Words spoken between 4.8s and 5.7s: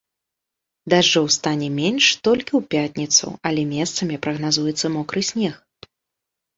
мокры снег.